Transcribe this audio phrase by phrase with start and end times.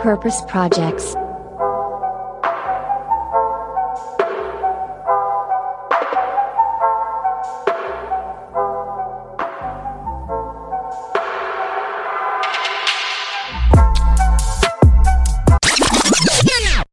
[0.00, 1.16] Purpose Projects.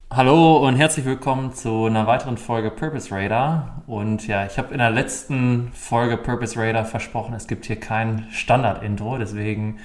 [0.10, 3.84] Hallo und herzlich willkommen zu einer weiteren Folge Purpose Radar.
[3.86, 8.28] Und ja, ich habe in der letzten Folge Purpose Radar versprochen, es gibt hier kein
[8.32, 9.80] Standard-Intro, deswegen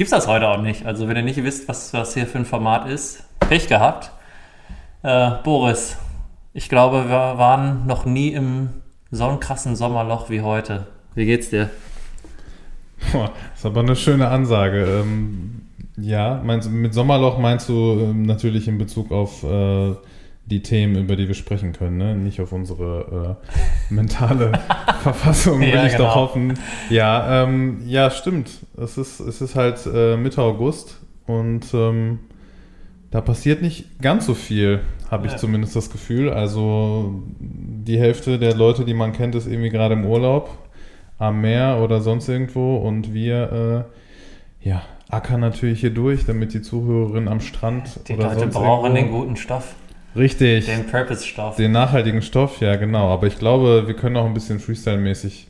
[0.00, 0.86] gibt es das heute auch nicht.
[0.86, 4.10] Also wenn ihr nicht wisst, was das hier für ein Format ist, Pech gehabt.
[5.02, 5.98] Äh, Boris,
[6.54, 8.70] ich glaube, wir waren noch nie im
[9.10, 10.86] so krassen Sommerloch wie heute.
[11.14, 11.68] Wie geht's dir?
[13.12, 15.02] Das ist aber eine schöne Ansage.
[15.02, 15.66] Ähm,
[15.98, 19.96] ja, meinst, mit Sommerloch meinst du ähm, natürlich in Bezug auf äh,
[20.50, 22.14] die Themen, über die wir sprechen können, ne?
[22.14, 23.38] nicht auf unsere
[23.90, 24.52] äh, mentale
[25.02, 26.04] Verfassung, will Ja, ich genau.
[26.04, 26.54] doch hoffen.
[26.90, 28.50] Ja, ähm, ja, stimmt.
[28.76, 32.18] Es ist, es ist halt äh, Mitte August und ähm,
[33.10, 35.38] da passiert nicht ganz so viel, habe ich Ja.
[35.38, 36.30] zumindest das Gefühl.
[36.30, 40.50] Also die Hälfte der Leute, die man kennt, ist irgendwie gerade im Urlaub
[41.18, 43.86] am Meer oder sonst irgendwo und wir
[44.62, 48.54] äh, ja, ackern natürlich hier durch, damit die Zuhörerinnen am Strand Die oder Leute sonst
[48.54, 49.74] brauchen den irgendwo, guten Stoff,
[50.16, 51.56] richtig den Purpose-Stoff.
[51.56, 53.08] den nachhaltigen Stoff, ja genau.
[53.12, 55.46] Aber ich glaube, wir können auch ein bisschen Freestyle-mäßig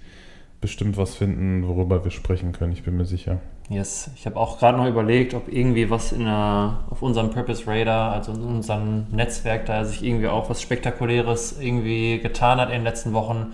[0.61, 2.73] bestimmt was finden, worüber wir sprechen können.
[2.73, 3.39] Ich bin mir sicher.
[3.71, 7.67] Yes, ich habe auch gerade noch überlegt, ob irgendwie was in der, auf unserem Purpose
[7.67, 12.75] Radar, also in unserem Netzwerk, da sich irgendwie auch was Spektakuläres irgendwie getan hat in
[12.77, 13.53] den letzten Wochen.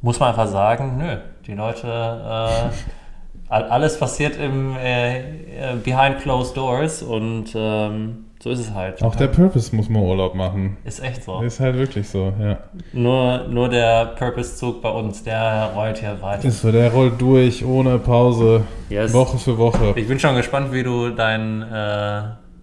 [0.00, 2.70] Muss man einfach sagen, nö, die Leute, äh,
[3.48, 9.00] all- alles passiert im äh, äh, Behind Closed Doors und ähm, so ist es halt.
[9.04, 10.76] Auch der Purpose muss mal Urlaub machen.
[10.84, 11.40] ist echt so.
[11.42, 12.58] Ist halt wirklich so, ja.
[12.92, 16.48] Nur, nur der Purpose-Zug bei uns, der rollt hier weiter.
[16.48, 19.12] Ist so, der rollt durch ohne Pause, Yes.
[19.12, 19.92] Woche für Woche.
[19.94, 22.22] Ich bin schon gespannt, wie du dein äh,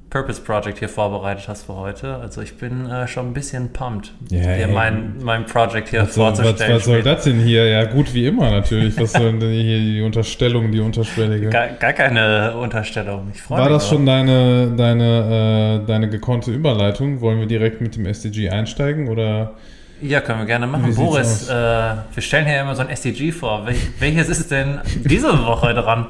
[0.10, 2.16] Purpose Project hier vorbereitet hast für heute.
[2.16, 6.16] Also ich bin äh, schon ein bisschen pumped, Ja, dir mein, mein Project hier Was
[6.16, 6.76] soll, was, vorzustellen.
[6.76, 7.68] was soll das denn hier?
[7.68, 8.98] Ja, gut wie immer natürlich.
[9.00, 11.50] Was soll denn hier die Unterstellung, die unterschwellige?
[11.50, 13.30] Gar, gar keine Unterstellung.
[13.34, 13.76] Ich freue War mich.
[13.76, 13.98] das drauf.
[13.98, 17.22] schon deine, deine, äh, deine gekonnte Überleitung?
[17.22, 19.54] Wollen wir direkt mit dem SDG einsteigen oder?
[20.02, 20.96] Ja, können wir gerne machen.
[20.96, 23.68] Boris, äh, wir stellen hier immer so ein SDG vor.
[23.68, 26.08] Wel welches ist denn diese Woche dran?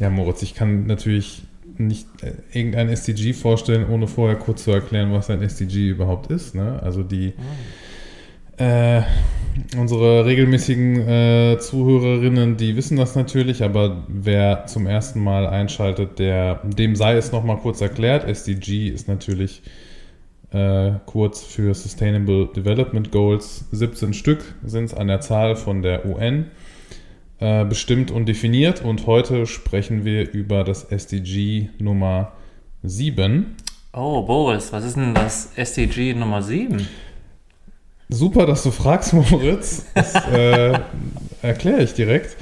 [0.00, 1.42] Ja, Moritz, ich kann natürlich
[1.86, 6.54] nicht äh, irgendein SDG vorstellen, ohne vorher kurz zu erklären, was ein SDG überhaupt ist.
[6.54, 6.80] Ne?
[6.82, 7.34] Also die
[8.60, 9.02] äh,
[9.78, 16.60] unsere regelmäßigen äh, Zuhörerinnen, die wissen das natürlich, aber wer zum ersten Mal einschaltet, der,
[16.64, 18.28] dem sei es nochmal kurz erklärt.
[18.28, 19.62] SDG ist natürlich
[20.52, 23.64] äh, kurz für Sustainable Development Goals.
[23.72, 26.46] 17 Stück sind es an der Zahl von der UN
[27.40, 28.84] äh, bestimmt und definiert.
[28.84, 32.32] Und heute sprechen wir über das SDG Nummer
[32.82, 33.56] 7.
[33.92, 36.86] Oh, Boris, was ist denn das SDG Nummer 7?
[38.08, 39.86] Super, dass du fragst, Moritz.
[39.94, 40.78] Das äh,
[41.42, 42.36] erkläre ich direkt.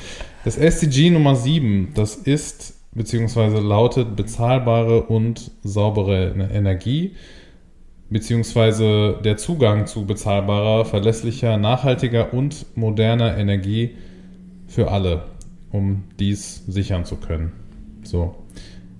[0.44, 7.14] Das SDG Nummer 7, das ist beziehungsweise lautet bezahlbare und saubere Energie,
[8.10, 13.94] beziehungsweise der Zugang zu bezahlbarer, verlässlicher, nachhaltiger und moderner Energie
[14.68, 15.24] für alle,
[15.72, 17.52] um dies sichern zu können.
[18.04, 18.36] So.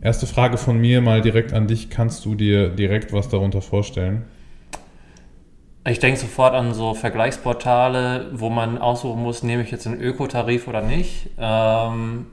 [0.01, 1.91] Erste Frage von mir mal direkt an dich.
[1.91, 4.25] Kannst du dir direkt was darunter vorstellen?
[5.87, 10.69] Ich denke sofort an so Vergleichsportale, wo man aussuchen muss, nehme ich jetzt einen Ökotarif
[10.69, 11.31] oder nicht.
[11.39, 12.27] Ähm,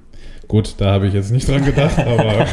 [0.47, 2.46] Gut, da habe ich jetzt nicht dran gedacht, aber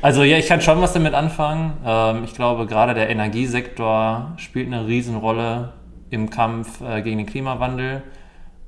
[0.00, 1.74] also ja, ich kann schon was damit anfangen.
[1.84, 5.74] Ähm, ich glaube, gerade der Energiesektor spielt eine Riesenrolle
[6.10, 8.02] im Kampf äh, gegen den Klimawandel.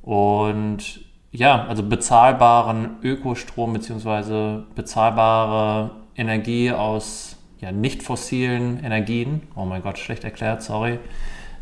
[0.02, 1.00] Und
[1.32, 4.62] ja, also bezahlbaren Ökostrom bzw.
[4.74, 9.42] bezahlbare Energie aus ja, nicht fossilen Energien.
[9.54, 10.98] Oh mein Gott, schlecht erklärt, sorry.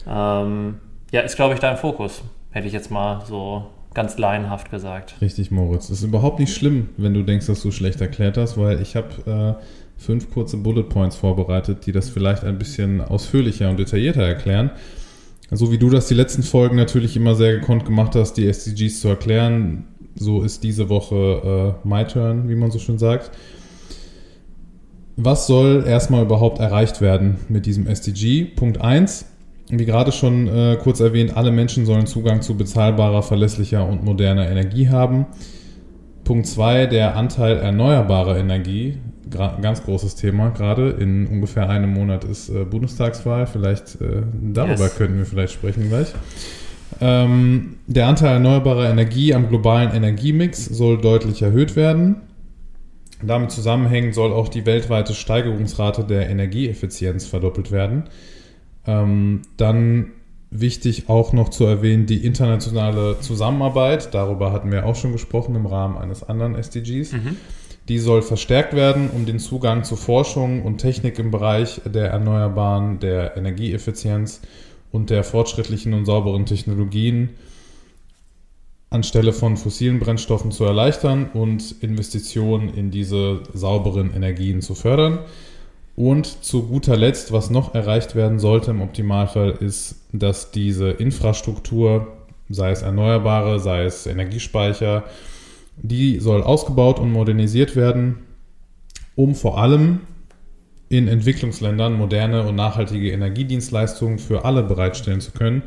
[0.06, 0.78] Ähm,
[1.10, 5.16] ja, ist glaube ich dein Fokus, hätte ich jetzt mal so ganz laienhaft gesagt.
[5.20, 5.90] Richtig, Moritz.
[5.90, 9.58] Ist überhaupt nicht schlimm, wenn du denkst, dass du schlecht erklärt hast, weil ich habe
[9.58, 9.62] äh,
[10.00, 14.70] fünf kurze Bullet Points vorbereitet, die das vielleicht ein bisschen ausführlicher und detaillierter erklären.
[15.50, 19.00] So wie du das die letzten Folgen natürlich immer sehr gekonnt gemacht hast, die SDGs
[19.00, 19.84] zu erklären,
[20.14, 23.30] so ist diese Woche äh, my turn, wie man so schön sagt.
[25.16, 28.44] Was soll erstmal überhaupt erreicht werden mit diesem SDG?
[28.44, 29.24] Punkt 1.
[29.70, 34.50] Wie gerade schon äh, kurz erwähnt, alle Menschen sollen Zugang zu bezahlbarer, verlässlicher und moderner
[34.50, 35.26] Energie haben.
[36.28, 38.98] Punkt 2, der Anteil erneuerbarer Energie,
[39.30, 40.90] ganz großes Thema gerade.
[40.90, 44.98] In ungefähr einem Monat ist äh, Bundestagswahl, vielleicht äh, darüber Yes.
[44.98, 46.08] könnten wir vielleicht sprechen gleich.
[47.00, 52.16] Ähm, der Anteil erneuerbarer Energie am globalen Energiemix soll deutlich erhöht werden.
[53.22, 58.04] Damit zusammenhängend soll auch die weltweite Steigerungsrate der Energieeffizienz verdoppelt werden.
[58.86, 60.12] Ähm, dann
[60.50, 64.14] wichtig auch noch zu erwähnen die internationale Zusammenarbeit.
[64.14, 67.12] Darüber hatten wir auch schon gesprochen im Rahmen eines anderen SDGs.
[67.12, 67.36] Mhm.
[67.88, 73.00] Die soll verstärkt werden, um den Zugang zu Forschung und Technik im Bereich der Erneuerbaren,
[73.00, 74.42] der Energieeffizienz
[74.92, 77.30] und der fortschrittlichen und sauberen Technologien
[78.90, 85.20] anstelle von fossilen Brennstoffen zu erleichtern und Investitionen in diese sauberen Energien zu fördern.
[85.98, 92.06] Und zu guter Letzt, was noch erreicht werden sollte im Optimalfall, ist, dass diese Infrastruktur,
[92.48, 95.02] sei es Erneuerbare, sei es Energiespeicher,
[95.76, 98.20] die soll ausgebaut und modernisiert werden,
[99.16, 100.02] um vor allem
[100.88, 105.64] in Entwicklungsländern moderne und nachhaltige Energiedienstleistungen für alle bereitstellen zu können.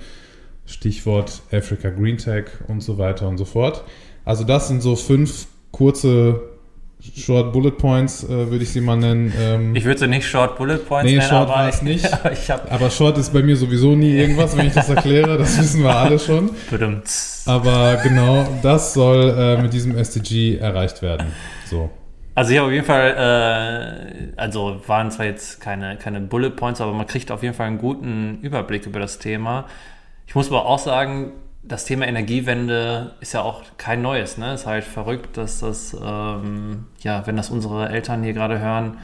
[0.65, 3.83] Stichwort Africa Green Tech und so weiter und so fort.
[4.23, 6.50] Also das sind so fünf kurze
[7.17, 9.33] Short Bullet Points, äh, würde ich sie mal nennen.
[9.39, 12.05] Ähm, ich würde sie nicht Short Bullet Points nee, nennen, Short aber, es nicht.
[12.13, 15.37] aber, aber, Short ist bei mir sowieso nie irgendwas, wenn ich das erkläre.
[15.37, 16.51] Das wissen wir alle schon.
[17.45, 21.27] aber genau das soll äh, mit diesem SDG erreicht werden.
[21.65, 21.89] So.
[22.35, 26.93] Also ja, auf jeden Fall, äh, also waren zwar jetzt keine, keine Bullet Points, aber
[26.93, 29.65] man kriegt auf jeden Fall einen guten Überblick über das Thema.
[30.27, 34.37] Ich muss aber auch sagen, das Thema Energiewende ist ja auch kein neues.
[34.37, 34.53] Ne?
[34.53, 38.97] Es ist halt verrückt, dass das, ähm, ja, wenn das unsere Eltern hier gerade hören,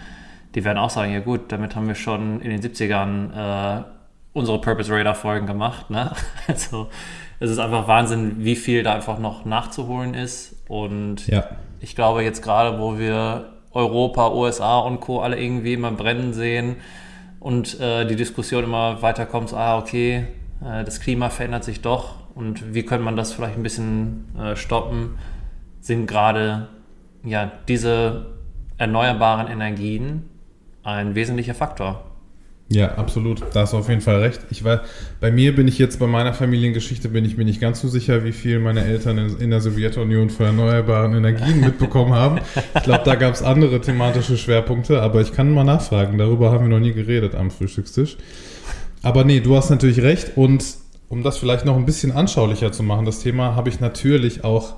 [0.56, 3.83] die werden auch sagen, ja gut, damit haben wir schon in den 70ern äh,
[4.33, 5.89] unsere Purpose Radar Folgen gemacht.
[5.89, 6.12] Ne?
[6.48, 6.89] Also
[7.39, 10.56] es ist einfach Wahnsinn, wie viel da einfach noch nachzuholen ist.
[10.68, 11.44] Und ja.
[11.80, 15.21] ich glaube jetzt gerade, wo wir Europa, USA und Co.
[15.21, 16.77] alle irgendwie immer brennen sehen
[17.39, 20.25] und äh, die Diskussion immer weiterkommt, so, ah okay,
[20.65, 24.56] äh, das Klima verändert sich doch und wie könnte man das vielleicht ein bisschen äh,
[24.56, 25.18] stoppen,
[25.81, 26.69] sind gerade
[27.24, 28.28] ja, diese
[28.78, 30.24] erneuerbaren Energien
[30.84, 32.04] ein wesentlicher Faktor.
[32.69, 33.42] Ja, absolut.
[33.54, 34.42] Da hast du auf jeden Fall recht.
[34.50, 34.81] Ich war,
[35.22, 38.25] bei mir bin ich jetzt bei meiner Familiengeschichte bin ich mir nicht ganz so sicher,
[38.25, 42.39] wie viel meine Eltern in, in der Sowjetunion für erneuerbaren Energien mitbekommen haben.
[42.75, 46.18] Ich glaube, da gab es andere thematische Schwerpunkte, aber ich kann mal nachfragen.
[46.18, 48.18] Darüber haben wir noch nie geredet am Frühstückstisch.
[49.01, 50.36] Aber nee, du hast natürlich recht.
[50.36, 50.66] Und
[51.09, 54.75] um das vielleicht noch ein bisschen anschaulicher zu machen, das Thema, habe ich natürlich auch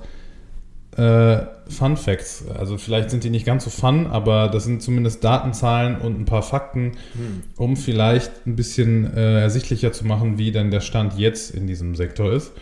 [0.96, 1.38] äh,
[1.68, 2.44] Fun Facts.
[2.58, 6.24] Also vielleicht sind die nicht ganz so fun, aber das sind zumindest Datenzahlen und ein
[6.24, 7.42] paar Fakten, hm.
[7.56, 11.94] um vielleicht ein bisschen äh, ersichtlicher zu machen, wie denn der Stand jetzt in diesem
[11.94, 12.52] Sektor ist.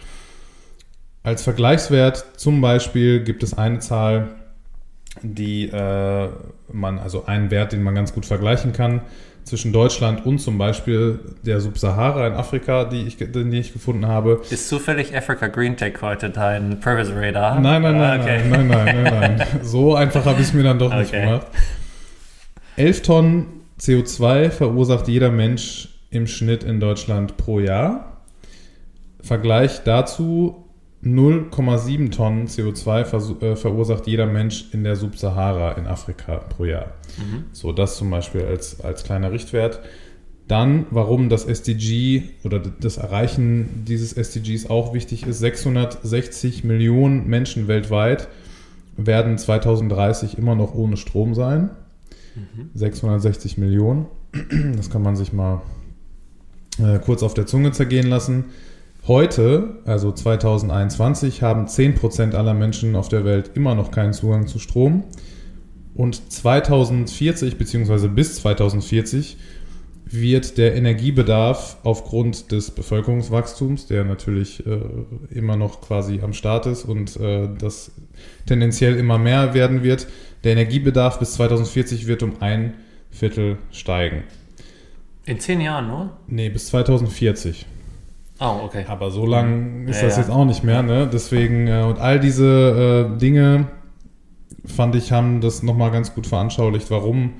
[1.23, 4.29] Als Vergleichswert zum Beispiel gibt es eine Zahl,
[5.23, 6.29] die äh,
[6.73, 9.03] man, also einen Wert, den man ganz gut vergleichen kann
[9.45, 14.43] zwischen Deutschland und zum Beispiel der Subsahara in Afrika, die ich, den ich gefunden habe.
[14.51, 17.59] Ist zufällig Africa Green Tech heute dein Purpose Radar?
[17.59, 18.41] Nein, nein, nein, ah, okay.
[18.49, 19.47] nein, nein, nein, nein, nein.
[19.63, 20.99] So einfach habe ich es mir dann doch okay.
[20.99, 21.47] nicht gemacht.
[22.77, 23.47] 11 Tonnen
[23.81, 28.23] CO2 verursacht jeder Mensch im Schnitt in Deutschland pro Jahr.
[29.21, 30.68] Vergleich dazu
[31.15, 36.95] 0,7 Tonnen CO2 äh, verursacht jeder Mensch in der Subsahara in Afrika pro Jahr.
[37.17, 37.45] Mhm.
[37.53, 39.81] So, das zum Beispiel als, als kleiner Richtwert.
[40.49, 47.69] Dann, warum das SDG oder das Erreichen dieses SDGs auch wichtig ist, 660 Millionen Menschen
[47.69, 48.29] weltweit
[48.97, 51.71] werden 2030 immer noch ohne Strom sein.
[52.35, 52.71] Mhm.
[52.75, 54.07] 660 Millionen.
[54.77, 55.63] Das kann man sich mal
[56.79, 58.47] äh, kurz auf der Zunge zergehen lassen.
[59.09, 64.59] Heute, also 2021, haben 10% aller Menschen auf der Welt immer noch keinen Zugang zu
[64.59, 65.05] Strom.
[65.95, 68.09] Und 2040 bzw.
[68.09, 69.39] bis 2040
[70.05, 74.79] wird der Energiebedarf aufgrund des Bevölkerungswachstums, der natürlich äh,
[75.31, 77.93] immer noch quasi am Start ist und äh, das
[78.45, 80.07] tendenziell immer mehr werden wird,
[80.45, 82.75] der Energiebedarf bis 2040 wird um ein
[83.11, 84.25] Viertel steigen.
[85.25, 86.11] In zehn Jahren nur?
[86.27, 87.65] Nee, bis 2040.
[88.41, 88.85] Oh, okay.
[88.89, 90.23] Aber so lang ist ja, das ja.
[90.23, 91.09] jetzt auch nicht mehr, ne?
[91.13, 93.67] Deswegen, äh, und all diese äh, Dinge,
[94.65, 97.35] fand ich, haben das nochmal ganz gut veranschaulicht, warum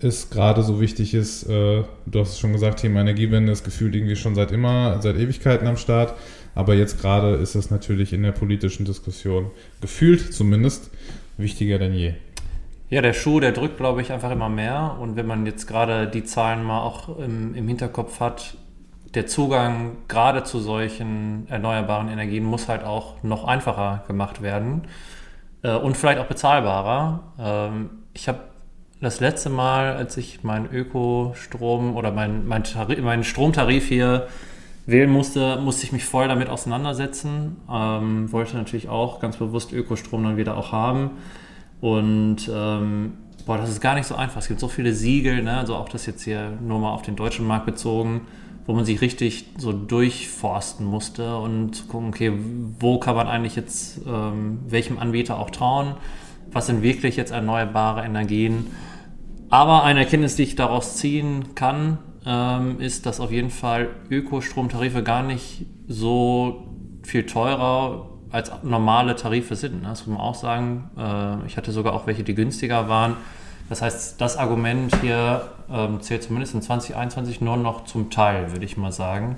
[0.00, 1.44] es gerade so wichtig ist.
[1.44, 5.16] Äh, du hast es schon gesagt, Thema Energiewende ist gefühlt irgendwie schon seit immer, seit
[5.16, 6.14] Ewigkeiten am Start.
[6.54, 10.90] Aber jetzt gerade ist es natürlich in der politischen Diskussion, gefühlt zumindest,
[11.36, 12.14] wichtiger denn je.
[12.90, 14.96] Ja, der Schuh, der drückt, glaube ich, einfach immer mehr.
[15.00, 18.56] Und wenn man jetzt gerade die Zahlen mal auch im, im Hinterkopf hat,
[19.14, 24.82] der Zugang gerade zu solchen erneuerbaren Energien muss halt auch noch einfacher gemacht werden
[25.62, 27.20] äh, und vielleicht auch bezahlbarer.
[27.38, 28.40] Ähm, ich habe
[29.00, 32.64] das letzte Mal, als ich meinen Ökostrom oder meinen mein
[33.02, 34.26] mein Stromtarif hier
[34.86, 37.56] wählen musste, musste ich mich voll damit auseinandersetzen.
[37.70, 41.12] Ähm, wollte natürlich auch ganz bewusst Ökostrom dann wieder auch haben.
[41.80, 43.12] Und ähm,
[43.46, 44.40] boah, das ist gar nicht so einfach.
[44.40, 45.58] Es gibt so viele Siegel, ne?
[45.58, 48.22] also auch das jetzt hier nur mal auf den deutschen Markt bezogen,
[48.68, 52.32] wo man sich richtig so durchforsten musste und gucken, okay,
[52.78, 55.94] wo kann man eigentlich jetzt ähm, welchem Anbieter auch trauen?
[56.52, 58.66] Was sind wirklich jetzt erneuerbare Energien?
[59.48, 61.96] Aber eine Erkenntnis, die ich daraus ziehen kann,
[62.26, 66.68] ähm, ist, dass auf jeden Fall Ökostromtarife gar nicht so
[67.04, 69.80] viel teurer als normale Tarife sind.
[69.80, 69.88] Ne?
[69.88, 70.90] Das muss man auch sagen.
[70.98, 73.16] Äh, ich hatte sogar auch welche, die günstiger waren.
[73.68, 78.64] Das heißt, das Argument hier ähm, zählt zumindest in 2021 nur noch zum Teil, würde
[78.64, 79.36] ich mal sagen.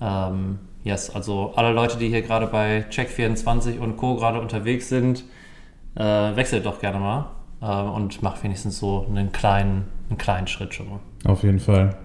[0.00, 4.16] Ähm, yes, also alle Leute, die hier gerade bei Check24 und Co.
[4.16, 5.24] gerade unterwegs sind,
[5.94, 10.74] äh, wechselt doch gerne mal äh, und macht wenigstens so einen kleinen, einen kleinen Schritt
[10.74, 11.00] schon mal.
[11.24, 11.96] Auf jeden Fall.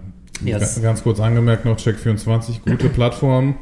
[0.44, 0.80] Yes.
[0.82, 3.56] Ganz kurz angemerkt noch, Check24, gute Plattform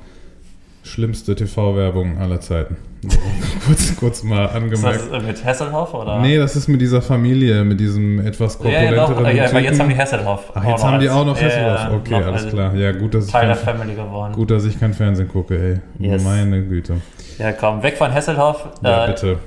[0.84, 2.76] schlimmste TV-Werbung aller Zeiten.
[3.66, 5.00] kurz, kurz mal angemerkt.
[5.00, 6.20] Ist das mit Hasselhoff oder?
[6.20, 9.80] Nee, das ist mit dieser Familie, mit diesem etwas korpulenteren ja, ja, ja, aber jetzt
[9.80, 10.52] haben die Hasselhoff.
[10.54, 11.92] Ach, jetzt haben die auch noch Hasselhoff.
[11.94, 12.74] okay, alles klar.
[12.74, 14.32] Ja, gut, dass Teil ich kein, der Family geworden.
[14.32, 15.80] Gut, dass ich kein Fernsehen gucke, ey.
[15.98, 16.22] Yes.
[16.22, 17.00] Meine Güte.
[17.38, 18.68] Ja, komm, weg von Hasselhoff.
[18.82, 19.38] Ja, äh, bitte.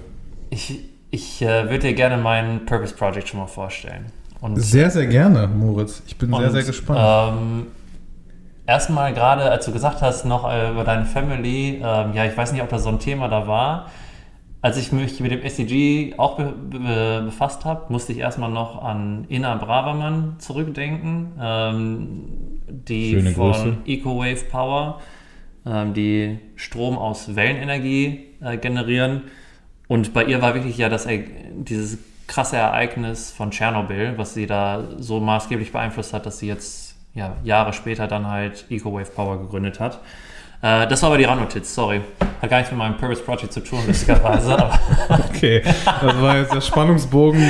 [0.50, 0.80] Ich,
[1.12, 4.06] ich äh, würde dir gerne mein Purpose Project schon mal vorstellen.
[4.42, 6.04] Und, sehr, sehr gerne, Moritz.
[6.08, 7.00] Ich bin und, sehr, sehr gespannt.
[7.00, 7.68] Ähm,
[8.68, 12.52] erstmal gerade, als du gesagt hast, noch äh, über deine Family, ähm, ja, ich weiß
[12.52, 13.90] nicht, ob das so ein Thema da war.
[14.62, 18.84] Als ich mich mit dem SDG auch be be befasst habe, musste ich erstmal noch
[18.84, 23.78] an Ina Bravermann zurückdenken, ähm, die Schöne von Grüße.
[23.86, 25.02] EcoWave Power,
[25.66, 29.24] ähm, die Strom aus Wellenenergie äh, generieren.
[29.88, 31.08] Und bei ihr war wirklich ja das,
[31.54, 36.87] dieses krasse Ereignis von Tschernobyl, was sie da so maßgeblich beeinflusst hat, dass sie jetzt
[37.18, 40.00] ja, Jahre später dann halt EcoWave Power gegründet hat.
[40.62, 42.02] Äh, das war aber die Randnotiz, sorry.
[42.42, 44.56] Hat gar nichts mit meinem Purpose Project zu tun, lustigerweise.
[45.30, 47.42] okay, das war jetzt der Spannungsbogen.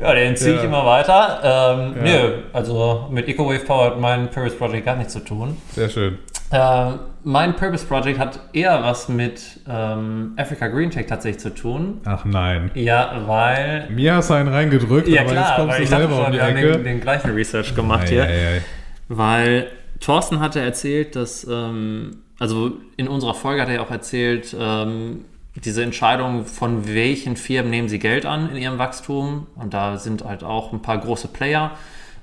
[0.00, 0.58] Ja, den ziehe ja.
[0.58, 1.40] ich immer weiter.
[1.42, 2.02] Ähm, ja.
[2.02, 5.56] Nö, also mit EcoWave Power hat mein Purpose Project gar nichts zu tun.
[5.72, 6.18] Sehr schön.
[6.50, 6.90] Äh,
[7.24, 12.00] mein Purpose Project hat eher was mit ähm, Africa Green Tech tatsächlich zu tun.
[12.04, 12.70] Ach nein.
[12.74, 13.88] Ja, weil.
[13.90, 16.38] Mir hast du einen reingedrückt, ja, aber klar, jetzt kommst du selber schon, um die
[16.38, 16.72] Ecke.
[16.72, 18.22] Den, den gleichen Research gemacht ei, hier.
[18.24, 18.62] Ei, ei
[19.08, 19.70] weil
[20.00, 25.24] Thorsten hatte erzählt, dass, ähm, also in unserer Folge hat er ja auch erzählt, ähm,
[25.64, 29.46] diese Entscheidung, von welchen Firmen nehmen sie Geld an in ihrem Wachstum.
[29.54, 31.72] Und da sind halt auch ein paar große Player,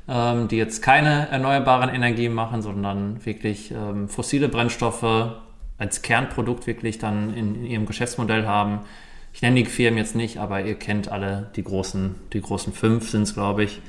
[0.07, 5.33] ähm, die jetzt keine erneuerbaren Energien machen, sondern wirklich ähm, fossile Brennstoffe
[5.77, 8.81] als Kernprodukt wirklich dann in, in, ihrem Geschäftsmodell haben.
[9.33, 13.09] Ich nenne die Firmen jetzt nicht, aber ihr kennt alle die großen, die großen fünf
[13.09, 13.81] sind es, glaube ich.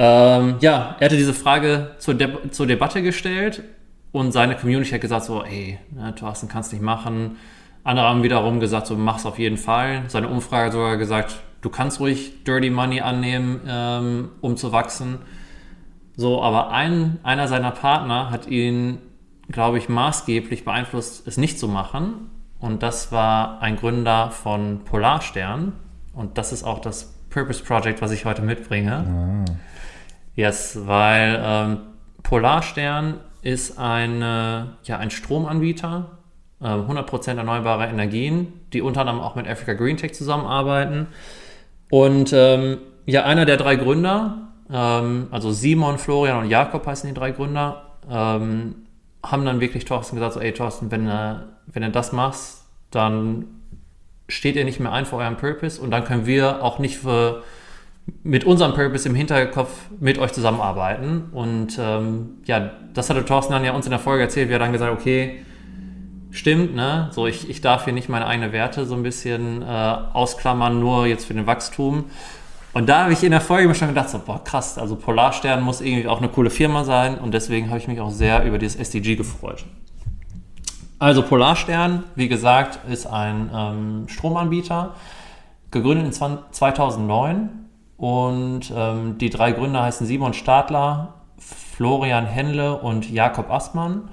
[0.00, 3.64] Ähm, ja, er hatte diese Frage zur, De zur Debatte gestellt
[4.12, 7.36] und seine Community hat gesagt so, ey, ne, Thorsten, kannst nicht machen.
[7.82, 10.04] Andere haben wiederum gesagt, so, mach's auf jeden Fall.
[10.06, 15.18] Seine Umfrage hat sogar gesagt, du kannst ruhig Dirty Money annehmen, ähm, um zu wachsen.
[16.16, 18.98] So, aber ein, einer seiner Partner hat ihn,
[19.50, 22.30] glaube ich, maßgeblich beeinflusst, es nicht zu machen.
[22.60, 25.72] Und das war ein Gründer von Polarstern.
[26.12, 29.44] Und das ist auch das Purpose Project, was ich heute mitbringe.
[29.48, 29.52] Ah.
[30.38, 31.78] Yes, weil ähm,
[32.22, 36.10] Polarstern ist eine, ja, ein Stromanbieter,
[36.60, 41.08] äh, 100% erneuerbare Energien, die unter anderem auch mit Africa Green Tech zusammenarbeiten.
[41.90, 47.18] Und ähm, ja, einer der drei Gründer, ähm, also Simon, Florian und Jakob heißen die
[47.18, 48.76] drei Gründer, ähm,
[49.24, 51.34] haben dann wirklich Thorsten gesagt, so, ey Thorsten, wenn, äh,
[51.66, 53.46] wenn du das machst, dann
[54.28, 57.42] steht ihr nicht mehr ein für euren Purpose und dann können wir auch nicht für
[58.22, 61.24] mit unserem Purpose im Hinterkopf mit euch zusammenarbeiten.
[61.32, 64.48] Und ähm, ja, das hatte Thorsten dann ja uns in der Folge erzählt.
[64.48, 65.44] Wir haben dann gesagt, okay,
[66.30, 67.08] stimmt, ne?
[67.12, 71.06] So, ich, ich darf hier nicht meine eigenen Werte so ein bisschen äh, ausklammern, nur
[71.06, 72.06] jetzt für den Wachstum.
[72.74, 75.62] Und da habe ich in der Folge mir schon gedacht, so, boah, krass, also Polarstern
[75.62, 77.18] muss irgendwie auch eine coole Firma sein.
[77.18, 79.64] Und deswegen habe ich mich auch sehr über dieses SDG gefreut.
[80.98, 84.94] Also Polarstern, wie gesagt, ist ein ähm, Stromanbieter,
[85.70, 86.12] gegründet in
[86.52, 87.67] 2009
[87.98, 94.08] und ähm, die drei Gründer heißen Simon Stadler, Florian Henle und Jakob Assmann.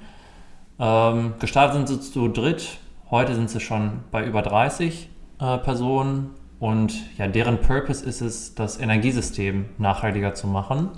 [0.78, 2.78] Ähm, gestartet sind sie zu dritt.
[3.10, 6.30] Heute sind sie schon bei über 30 äh, Personen.
[6.58, 10.90] Und ja, deren Purpose ist es, das Energiesystem nachhaltiger zu machen.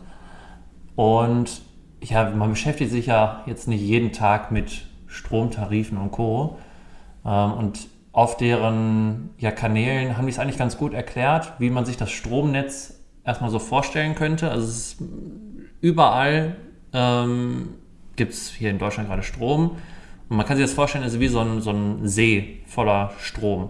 [0.97, 1.61] Und
[2.03, 6.59] ja, man beschäftigt sich ja jetzt nicht jeden Tag mit Stromtarifen und Co.
[7.27, 11.85] Ähm, und auf deren ja, Kanälen haben die es eigentlich ganz gut erklärt, wie man
[11.85, 14.51] sich das Stromnetz erstmal so vorstellen könnte.
[14.51, 15.03] Also es ist
[15.81, 16.57] überall
[16.93, 17.75] ähm,
[18.17, 19.77] gibt es hier in Deutschland gerade Strom.
[20.29, 23.13] Und man kann sich das vorstellen, es ist wie so ein, so ein See voller
[23.21, 23.69] Strom.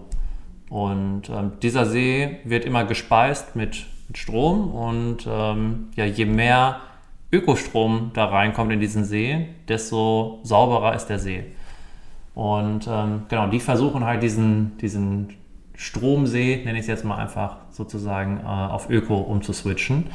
[0.67, 6.81] Und ähm, dieser See wird immer gespeist mit, mit Strom und ähm, ja, je mehr
[7.31, 11.45] Ökostrom da reinkommt in diesen See, desto sauberer ist der See.
[12.39, 15.33] Und ähm, genau, die versuchen halt diesen, diesen
[15.75, 20.05] Stromsee, nenne ich es jetzt mal einfach sozusagen, äh, auf Öko umzuswitchen.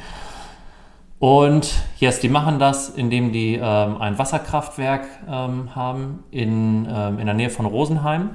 [1.19, 7.27] Und yes, die machen das, indem die ähm, ein Wasserkraftwerk ähm, haben in, ähm, in
[7.27, 8.31] der Nähe von Rosenheim,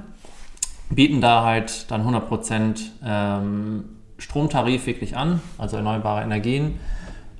[0.89, 3.83] bieten da halt dann 100% ähm,
[4.17, 6.79] Stromtarif wirklich an, also erneuerbare Energien.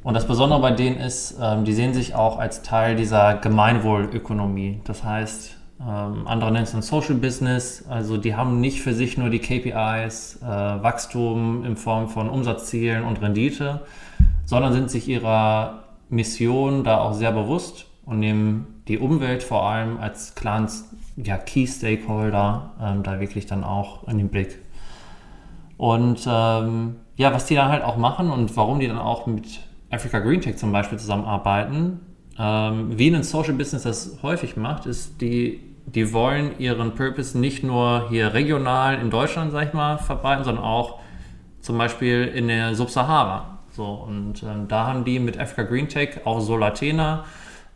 [0.03, 4.81] Und das Besondere bei denen ist, ähm, die sehen sich auch als Teil dieser Gemeinwohlökonomie.
[4.83, 7.85] Das heißt, ähm, andere nennen es ein Social Business.
[7.89, 13.03] Also die haben nicht für sich nur die KPIs, äh, Wachstum in Form von Umsatzzielen
[13.03, 13.81] und Rendite,
[14.45, 19.97] sondern sind sich ihrer Mission da auch sehr bewusst und nehmen die Umwelt vor allem
[19.97, 20.67] als klaren
[21.15, 24.59] ja, Key Stakeholder ähm, da wirklich dann auch in den Blick.
[25.77, 29.61] Und ähm, ja, was die dann halt auch machen und warum die dann auch mit
[29.89, 32.01] Africa Green Tech zum Beispiel zusammenarbeiten,
[32.37, 37.63] ähm, wie ein Social Business das häufig macht, ist, die die wollen ihren Purpose nicht
[37.63, 40.99] nur hier regional in Deutschland, sag ich mal, verbreiten, sondern auch
[41.59, 43.59] zum Beispiel in der Subsahara.
[43.71, 47.25] So, und ähm, da haben die mit Africa Green Tech auch Solatena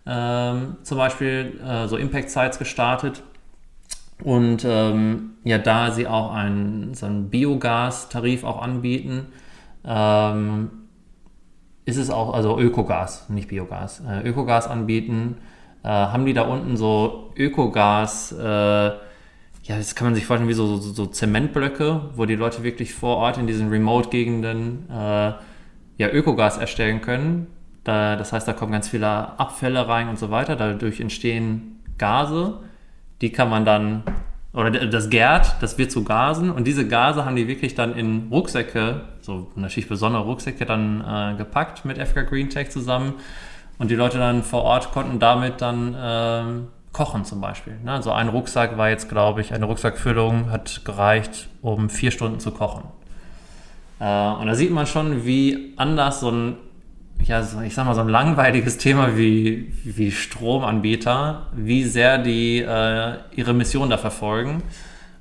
[0.06, 3.24] ähm, zum Beispiel äh, so Impact Sites gestartet.
[4.24, 9.28] Und ähm, ja, da sie auch einen, so einen Biogas-Tarif auch anbieten,
[9.84, 10.70] ähm,
[11.86, 15.38] ist es auch, also Ökogas, nicht Biogas, äh, Ökogas anbieten,
[15.86, 18.98] äh, haben die da unten so Ökogas, äh, ja,
[19.78, 23.18] das kann man sich vorstellen wie so, so, so, Zementblöcke, wo die Leute wirklich vor
[23.18, 25.34] Ort in diesen Remote-Gegenden äh,
[25.98, 27.48] ja, Ökogas erstellen können.
[27.84, 29.08] Da, das heißt, da kommen ganz viele
[29.40, 30.56] Abfälle rein und so weiter.
[30.56, 32.62] Dadurch entstehen Gase,
[33.22, 34.02] die kann man dann,
[34.54, 38.30] oder das gärt, das wird zu Gasen und diese Gase haben die wirklich dann in
[38.32, 43.14] Rucksäcke, so natürlich besondere Rucksäcke dann äh, gepackt mit Africa Green Tech zusammen
[43.78, 47.78] und die Leute dann vor Ort konnten damit dann ähm, kochen zum Beispiel.
[47.84, 47.92] Ne?
[47.92, 52.52] Also ein Rucksack war jetzt, glaube ich, eine Rucksackfüllung hat gereicht, um vier Stunden zu
[52.52, 52.84] kochen.
[54.00, 56.56] Äh, und da sieht man schon, wie anders so ein,
[57.24, 62.60] ja, so, ich sag mal, so ein langweiliges Thema wie, wie Stromanbieter, wie sehr die
[62.60, 64.64] äh, ihre Mission da verfolgen.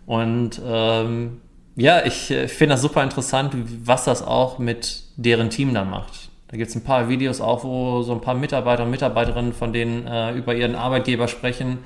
[0.07, 1.41] Und ähm,
[1.77, 6.24] ja, ich äh, finde das super interessant, was das auch mit deren Team dann macht.
[6.55, 9.73] Da gibt es ein paar Videos auch, wo so ein paar Mitarbeiter und Mitarbeiterinnen von
[9.73, 11.79] denen äh, über ihren Arbeitgeber sprechen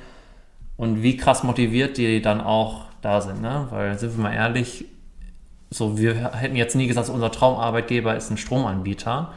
[0.77, 3.41] und wie krass motiviert die dann auch da sind.
[3.41, 3.67] Ne?
[3.71, 4.85] Weil, sind wir mal ehrlich,
[5.71, 9.33] so wir hätten jetzt nie gesagt, unser Traumarbeitgeber ist ein Stromanbieter.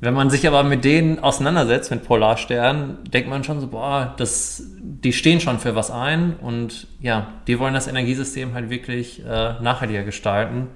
[0.00, 4.62] Wenn man sich aber mit denen auseinandersetzt, mit Polarstern, denkt man schon so, boah, das,
[4.80, 9.60] die stehen schon für was ein und ja, die wollen das Energiesystem halt wirklich äh,
[9.60, 10.68] nachhaltiger gestalten.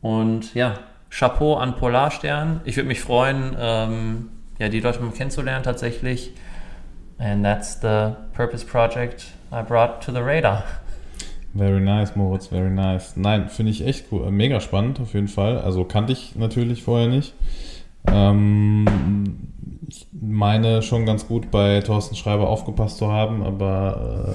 [0.00, 0.74] Und ja,
[1.12, 2.62] Chapeau an Polarstern.
[2.64, 6.32] Ich würde mich freuen, ähm, ja, die Leute mal kennenzulernen tatsächlich.
[7.18, 10.64] And that's the purpose project I brought to the radar.
[11.54, 13.14] Very nice, Moritz, very nice.
[13.16, 14.30] Nein, finde ich echt cool.
[14.30, 15.58] Mega spannend auf jeden Fall.
[15.58, 17.34] Also kannte ich natürlich vorher nicht.
[18.06, 19.51] Ähm,
[19.92, 24.34] ich meine schon ganz gut bei Thorsten Schreiber aufgepasst zu haben, aber.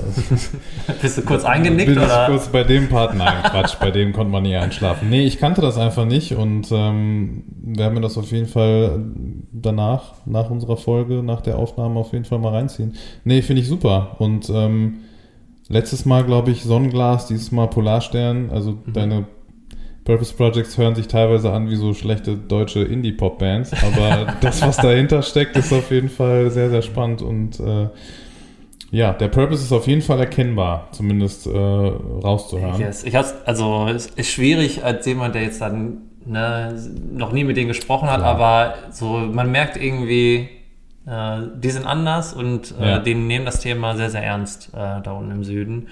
[0.87, 1.87] Äh, Bist du kurz eingenickt?
[1.87, 2.25] Bin oder?
[2.25, 3.15] ich kurz bei dem Part?
[3.15, 5.09] Nein, Quatsch, bei dem konnte man nie einschlafen.
[5.09, 9.03] Nee, ich kannte das einfach nicht und ähm, werden wir das auf jeden Fall
[9.51, 12.93] danach, nach unserer Folge, nach der Aufnahme auf jeden Fall mal reinziehen.
[13.23, 14.17] Nee, finde ich super.
[14.19, 14.99] Und ähm,
[15.69, 18.93] letztes Mal, glaube ich, Sonnenglas, dieses Mal Polarstern, also mhm.
[18.93, 19.25] deine
[20.07, 25.21] Purpose Projects hören sich teilweise an wie so schlechte deutsche Indie-Pop-Bands, aber das, was dahinter
[25.21, 27.89] steckt, ist auf jeden Fall sehr, sehr spannend und äh,
[28.89, 32.79] ja, der Purpose ist auf jeden Fall erkennbar, zumindest äh, rauszuhören.
[32.79, 33.03] Yes.
[33.03, 37.57] Ich hab's, also es ist schwierig als jemand, der jetzt dann ne, noch nie mit
[37.57, 38.33] denen gesprochen hat, Klar.
[38.33, 40.47] aber so man merkt irgendwie,
[41.05, 42.99] äh, die sind anders und äh, ja.
[42.99, 45.87] denen nehmen das Thema sehr, sehr ernst äh, da unten im Süden.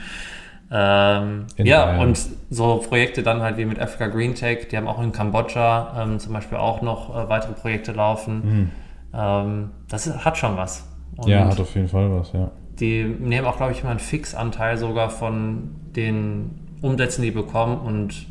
[0.71, 1.99] Ähm, ja, Bayern.
[1.99, 6.03] und so Projekte dann halt wie mit Africa Green Tech, die haben auch in Kambodscha
[6.03, 8.41] ähm, zum Beispiel auch noch äh, weitere Projekte laufen.
[8.43, 8.71] Mhm.
[9.13, 10.87] Ähm, das hat schon was.
[11.17, 12.49] Und ja, hat auf jeden Fall was, ja.
[12.79, 18.25] Die nehmen auch, glaube ich, mal einen Fixanteil sogar von den Umsätzen, die bekommen und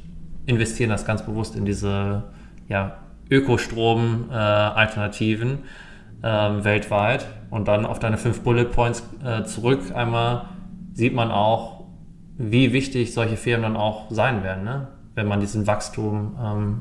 [0.47, 2.25] investieren das ganz bewusst in diese
[2.69, 2.99] ja,
[3.31, 5.61] Ökostrom-Alternativen
[6.23, 7.27] äh, ähm, weltweit.
[7.51, 10.47] Und dann auf deine fünf Bullet Points äh, zurück einmal
[10.93, 11.74] sieht man auch,
[12.37, 14.89] wie wichtig solche Firmen dann auch sein werden, ne?
[15.15, 16.81] wenn man diesen Wachstum ähm,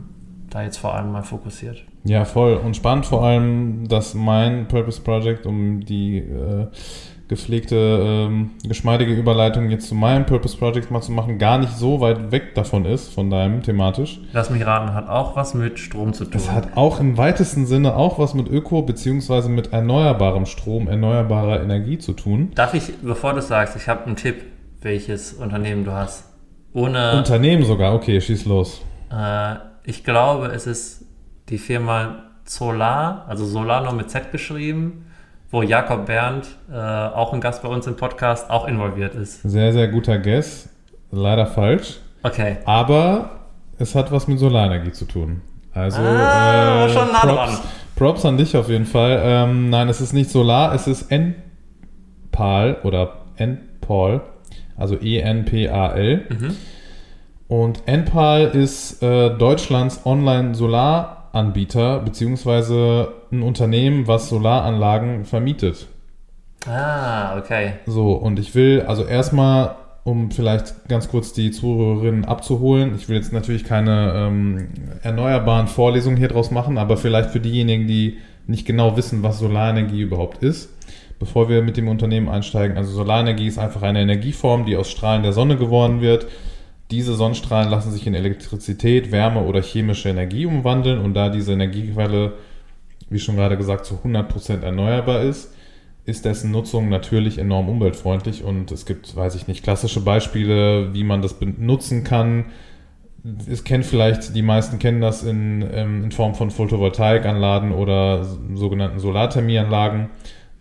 [0.50, 1.84] da jetzt vor allem mal fokussiert.
[2.04, 2.56] Ja, voll.
[2.56, 6.68] Und spannend vor allem, dass mein Purpose Project, um die äh,
[7.28, 12.02] gepflegte, ähm, geschmeidige Überleitung jetzt zu meinem Purpose Project mal zu machen, gar nicht so
[12.02, 14.20] weit weg davon ist, von deinem thematisch.
[14.34, 16.34] Lass mich raten, hat auch was mit Strom zu tun.
[16.36, 19.48] Es hat auch im weitesten Sinne auch was mit Öko- bzw.
[19.48, 22.52] mit erneuerbarem Strom, erneuerbarer Energie zu tun.
[22.56, 24.44] Darf ich, bevor du sagst, ich habe einen Tipp,
[24.84, 26.26] welches Unternehmen du hast?
[26.74, 27.18] Ohne.
[27.18, 28.82] Unternehmen sogar, okay, schieß los.
[29.12, 31.06] Äh, ich glaube, es ist
[31.50, 35.06] die Firma Solar, also Solar nur mit Z geschrieben,
[35.52, 39.42] wo Jakob Berndt, äh, auch ein Gast bei uns im Podcast, auch involviert ist.
[39.44, 40.70] Sehr, sehr guter Guess.
[41.12, 42.00] Leider falsch.
[42.24, 42.58] Okay.
[42.66, 43.30] Aber
[43.78, 45.42] es hat was mit Solarenergie zu tun.
[45.74, 47.58] Also Ah, schon nah Props, dran.
[47.96, 49.20] Props an dich auf jeden Fall.
[49.24, 54.22] Ähm, nein, es ist nicht Solar, es ist NPAL oder NPAL,
[54.78, 56.26] also E-N-P-A-L.
[56.30, 56.56] Mhm.
[57.48, 65.88] Und NPAL ist äh, Deutschlands Online-Solaranbieter, beziehungsweise ein Unternehmen, was Solaranlagen vermietet.
[66.68, 67.74] Ah, okay.
[67.86, 73.18] So, und ich will also erstmal, um vielleicht ganz kurz die Zuhörerinnen abzuholen, ich will
[73.18, 74.70] jetzt natürlich keine ähm,
[75.02, 80.02] erneuerbaren Vorlesungen hier draus machen, aber vielleicht für diejenigen, die nicht genau wissen, was Solarenergie
[80.02, 80.70] überhaupt ist,
[81.24, 82.76] bevor wir mit dem Unternehmen einsteigen.
[82.76, 86.28] Also Solarenergie ist einfach eine Energieform, die aus Strahlen der Sonne gewonnen wird.
[86.92, 92.34] Diese Sonnenstrahlen lassen sich in Elektrizität, Wärme oder chemische Energie umwandeln und da diese Energiequelle,
[93.10, 95.54] wie schon gerade gesagt, zu 100% erneuerbar ist,
[96.04, 101.06] ist dessen Nutzung natürlich enorm umweltfreundlich und es gibt, weiß ich nicht, klassische Beispiele, wie
[101.06, 102.48] man das benutzen kann.
[103.50, 109.00] Es kennen vielleicht, die meisten kennen das in, ähm, in Form von Photovoltaikanlagen oder sogenannten
[109.00, 110.10] Solarthermieanlagen,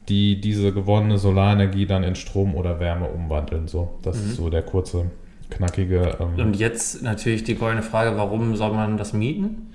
[0.09, 3.69] die diese gewonnene Solarenergie dann in Strom oder Wärme umwandeln.
[3.69, 5.11] So, das ist so der kurze,
[5.51, 6.17] knackige.
[6.21, 9.69] Ähm, Und jetzt natürlich die goldene Frage, warum soll man das mieten?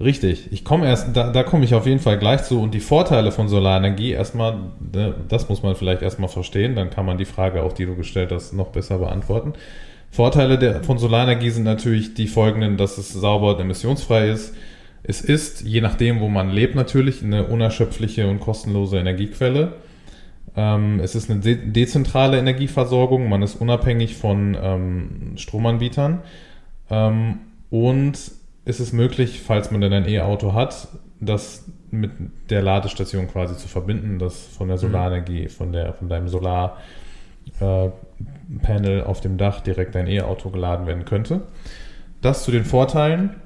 [0.00, 2.80] Richtig, ich komme erst, da, da komme ich auf jeden Fall gleich zu und die
[2.80, 4.56] Vorteile von Solarenergie erstmal,
[4.94, 7.94] ne, das muss man vielleicht erstmal verstehen, dann kann man die Frage auch, die du
[7.96, 9.52] gestellt hast, noch besser beantworten.
[10.10, 14.54] Vorteile der, von Solarenergie sind natürlich die folgenden, dass es sauber und emissionsfrei ist.
[15.02, 19.74] Es ist, je nachdem, wo man lebt, natürlich eine unerschöpfliche und kostenlose Energiequelle.
[20.56, 26.20] Ähm, es ist eine de dezentrale Energieversorgung, man ist unabhängig von ähm, Stromanbietern.
[26.90, 27.38] Ähm,
[27.70, 28.18] und
[28.64, 30.88] ist es möglich, falls man denn ein E-Auto hat,
[31.20, 32.10] das mit
[32.50, 37.92] der Ladestation quasi zu verbinden, das von der Solarenergie, von, der, von deinem Solarpanel
[39.04, 41.42] auf dem Dach direkt dein E-Auto geladen werden könnte.
[42.20, 43.36] Das zu den Vorteilen.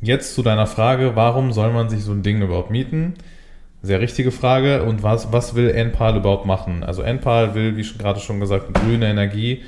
[0.00, 3.14] Jetzt zu deiner Frage, warum soll man sich so ein Ding überhaupt mieten?
[3.82, 4.82] Sehr richtige Frage.
[4.84, 6.82] Und was, was will NPAL überhaupt machen?
[6.84, 9.62] Also NPAL will, wie schon- gerade schon gesagt, grüne Energie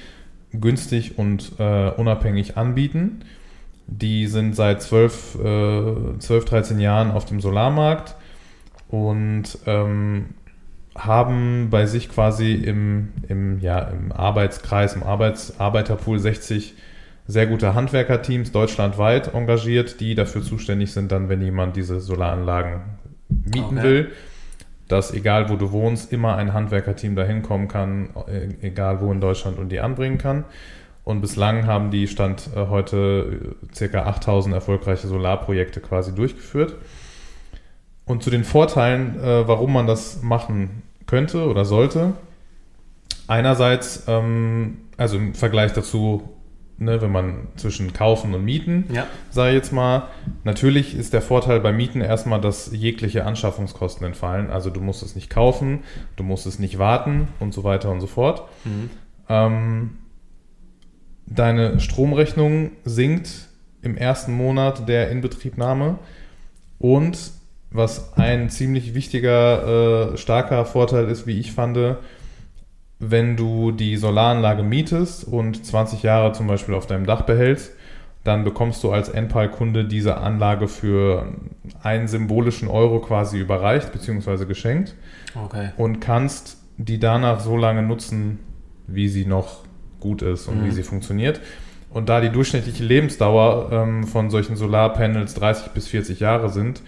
[0.53, 3.21] günstig und äh, unabhängig anbieten.
[3.87, 8.15] Die sind seit 12, äh, 12, 13 Jahren auf dem Solarmarkt
[8.89, 10.27] und ähm,
[10.97, 16.75] haben bei sich quasi im, im, ja, im Arbeitskreis, im Arbeits Arbeiterpool 60
[17.31, 22.81] sehr gute Handwerkerteams deutschlandweit engagiert, die dafür zuständig sind, dann, wenn jemand diese Solaranlagen
[23.29, 23.83] mieten Okay.
[23.83, 24.13] will,
[24.89, 29.21] dass egal wo du wohnst, immer ein Handwerkerteam dahin kommen kann, e- egal wo in
[29.21, 30.45] Deutschland und die anbringen kann.
[31.05, 34.07] Und bislang haben die Stand äh, heute äh, ca.
[34.07, 36.75] 8000 erfolgreiche Solarprojekte quasi durchgeführt.
[38.07, 42.15] Und zu den Vorteilen, äh, warum man das machen könnte oder sollte.
[43.29, 46.29] Einerseits, ähm, also im Vergleich dazu,
[46.81, 49.07] ne, wenn man zwischen kaufen und mieten, Ja.
[49.31, 50.09] sage ich jetzt mal,
[50.45, 54.51] natürlich ist der Vorteil bei Mieten erstmal, dass jegliche Anschaffungskosten entfallen.
[54.51, 55.81] Also du musst es nicht kaufen,
[56.17, 58.43] du musst es nicht warten und so weiter und so fort.
[58.65, 58.91] Mhm.
[59.29, 59.91] Ähm,
[61.27, 63.49] deine Stromrechnung sinkt
[63.83, 65.99] im ersten Monat der Inbetriebnahme
[66.79, 67.19] und
[67.71, 71.77] was ein ziemlich wichtiger, äh, starker Vorteil ist, wie ich fand,
[73.01, 77.73] wenn du die Solaranlage mietest und 20 Jahre zum Beispiel auf deinem Dach behältst,
[78.25, 81.33] dann bekommst du als Enpal-Kunde diese Anlage für
[81.83, 84.45] einen symbolischen Euro quasi überreicht bzw.
[84.45, 84.95] geschenkt
[85.35, 85.71] Okay.
[85.79, 88.39] und kannst die danach so lange nutzen,
[88.87, 89.65] wie sie noch
[90.01, 90.67] gut ist und Mhm.
[90.67, 91.41] wie sie funktioniert.
[91.89, 96.83] Und da die durchschnittliche Lebensdauer ähm, von solchen Solarpanels 30 bis 40 Jahre sind,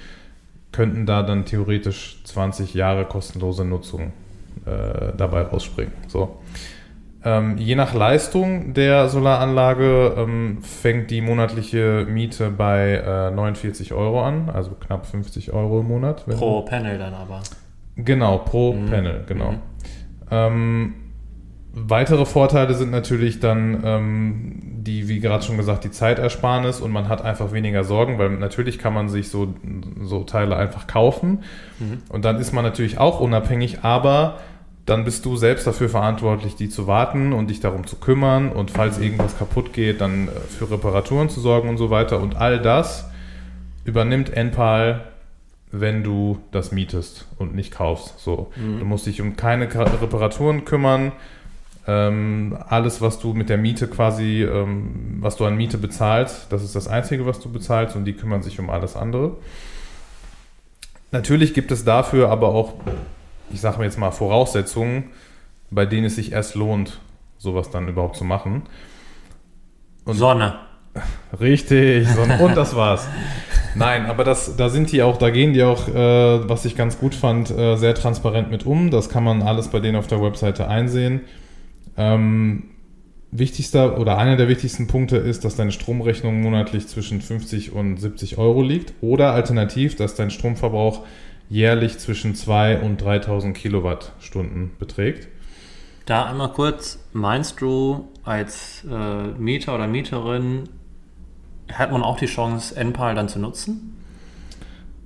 [0.71, 4.13] könnten da dann theoretisch 20 Jahre kostenlose Nutzung
[4.67, 5.93] äh, dabei rausspringen.
[6.09, 6.39] So.
[7.25, 14.23] Ähm, je nach Leistung der Solaranlage ähm, fängt die monatliche Miete bei äh, 49 Euro
[14.25, 16.25] an, also knapp 50 Euro im Monat.
[16.27, 17.41] wenn- Pro Panel dann aber.
[17.97, 18.87] Genau, pro Mhm.
[18.87, 19.53] Panel, genau.
[19.53, 19.59] Mhm.
[20.33, 20.95] Ähm,
[21.73, 27.09] weitere Vorteile sind natürlich dann ähm, die, wie gerade schon gesagt, die Zeitersparnis und man
[27.09, 29.55] hat einfach weniger Sorgen, weil natürlich kann man sich so,
[30.03, 31.45] so Teile einfach kaufen
[31.79, 32.03] Mhm.
[32.09, 34.39] und dann ist man natürlich auch unabhängig, aber
[34.87, 38.71] dann bist du selbst dafür verantwortlich, die zu warten und dich darum zu kümmern und
[38.71, 42.21] falls irgendwas kaputt geht, dann äh, für Reparaturen zu sorgen und so weiter.
[42.21, 43.09] Und all das
[43.85, 45.05] übernimmt Enpal,
[45.71, 48.19] wenn du das mietest und nicht kaufst.
[48.19, 48.81] So, mhm.
[48.81, 51.13] du musst dich um keine Reparaturen kümmern.
[51.87, 56.63] Ähm, alles, was du mit der Miete quasi, ähm, was du an Miete bezahlst, das
[56.63, 59.37] ist das Einzige, was du bezahlst und die kümmern sich um alles andere.
[61.11, 62.75] Natürlich gibt es dafür aber auch
[63.53, 65.11] ich sage mir jetzt mal, Voraussetzungen,
[65.71, 66.99] bei denen es sich erst lohnt,
[67.39, 68.63] sowas dann überhaupt zu machen.
[70.05, 70.55] Und Sonne.
[71.41, 72.39] Richtig, Sonne.
[72.39, 73.07] Und das war's.
[73.75, 76.99] Nein, aber das, da sind die auch, da gehen die auch, äh, was ich ganz
[76.99, 78.91] gut fand, äh, sehr transparent mit um.
[78.91, 81.23] Das kann man alles bei denen auf der Webseite einsehen.
[81.97, 82.65] Ähm,
[83.31, 88.39] wichtigster oder einer der wichtigsten Punkte ist, dass deine Stromrechnung monatlich zwischen 50 und 70
[88.39, 88.93] Euro liegt.
[89.01, 91.01] Oder alternativ, dass dein Stromverbrauch
[91.49, 95.29] jährlich zwischen 2 und 3000 Kilowattstunden beträgt.
[96.07, 100.69] Da einmal kurz, meinst du, als äh, Mieter oder Mieterin
[101.73, 103.97] hat man auch die Chance, NPAL dann zu nutzen?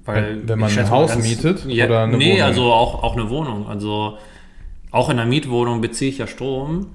[0.04, 2.42] Weil wenn, wenn man ein Haus mietet ja, oder eine nee, Wohnung?
[2.42, 3.68] also auch, auch eine Wohnung.
[3.68, 4.18] Also
[4.90, 6.88] auch in einer Mietwohnung beziehe ich ja Strom.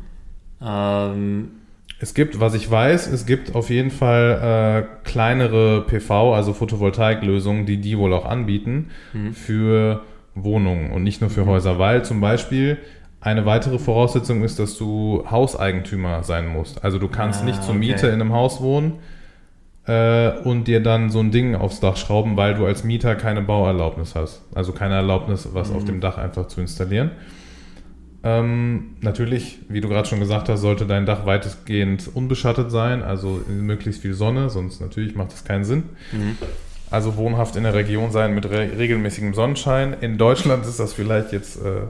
[0.61, 1.51] Ähm,
[1.99, 7.65] es gibt, was ich weiß, es gibt auf jeden Fall äh, kleinere PV, also Photovoltaiklösungen,
[7.65, 9.33] die die wohl auch anbieten mhm.
[9.33, 10.01] für
[10.33, 11.49] Wohnungen und nicht nur für mhm.
[11.49, 12.79] Häuser, weil zum Beispiel
[13.19, 16.83] eine weitere Voraussetzung ist, dass du Hauseigentümer sein musst.
[16.83, 18.93] Also du kannst ah, nicht zur Miete in einem Haus wohnen
[19.85, 23.43] äh, und dir dann so ein Ding aufs Dach schrauben, weil du als Mieter keine
[23.43, 24.41] Bauerlaubnis hast.
[24.55, 25.75] Also keine Erlaubnis, was mhm.
[25.75, 27.11] auf dem Dach einfach zu installieren.
[28.23, 33.41] Ähm, natürlich, wie du gerade schon gesagt hast, sollte dein Dach weitestgehend unbeschattet sein, also
[33.47, 35.83] möglichst viel Sonne, sonst natürlich macht das keinen Sinn.
[36.11, 36.37] Mhm.
[36.91, 39.95] Also wohnhaft in der Region sein mit re regelmäßigem Sonnenschein.
[40.01, 41.87] In Deutschland ist das vielleicht jetzt, äh,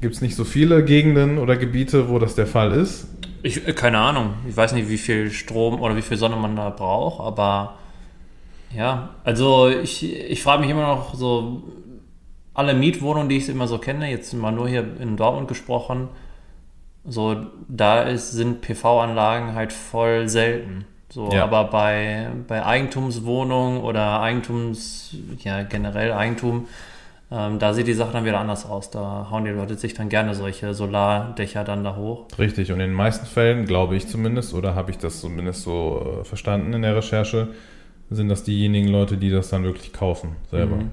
[0.00, 3.06] gibt es nicht so viele Gegenden oder Gebiete, wo das der Fall ist.
[3.42, 4.34] Ich, äh, keine Ahnung.
[4.46, 7.78] Ich weiß nicht, wie viel Strom oder wie viel Sonne man da braucht, aber
[8.76, 11.62] ja, also ich, ich frage mich immer noch so,
[12.54, 16.08] alle Mietwohnungen, die ich immer so kenne, jetzt mal nur hier in Dortmund gesprochen,
[17.04, 20.84] so da ist, sind PV-Anlagen halt voll selten.
[21.08, 21.44] So, ja.
[21.44, 26.68] aber bei, bei Eigentumswohnungen oder Eigentums, ja generell Eigentum,
[27.30, 28.90] ähm, da sieht die Sache dann wieder anders aus.
[28.90, 32.26] Da hauen die Leute sich dann gerne solche Solardächer dann da hoch.
[32.38, 36.20] Richtig, und in den meisten Fällen, glaube ich zumindest, oder habe ich das zumindest so
[36.20, 37.48] äh, verstanden in der Recherche,
[38.10, 40.76] sind das diejenigen Leute, die das dann wirklich kaufen selber.
[40.76, 40.90] Mhm.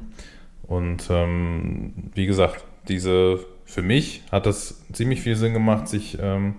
[0.69, 6.55] Und ähm, wie gesagt, diese, für mich hat das ziemlich viel Sinn gemacht, sich ähm,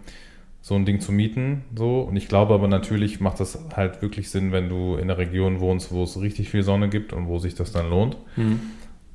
[0.60, 1.62] so ein Ding zu mieten.
[1.76, 2.00] So.
[2.00, 5.60] Und ich glaube aber natürlich macht das halt wirklich Sinn, wenn du in einer Region
[5.60, 8.16] wohnst, wo es richtig viel Sonne gibt und wo sich das dann lohnt.
[8.36, 8.60] Mhm.